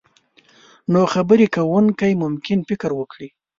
[0.91, 3.29] نو خبرې کوونکی ممکن فکر وکړي.